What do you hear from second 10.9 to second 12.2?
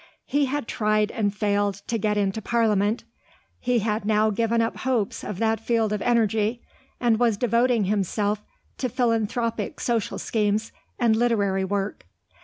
and literary work.